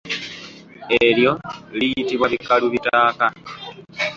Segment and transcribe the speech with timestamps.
[1.07, 1.33] Eryo
[1.79, 3.25] liyitibwa bikalubitaaka.